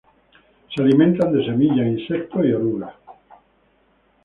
[0.73, 2.95] Se alimentan de semillas, insectos, y orugas.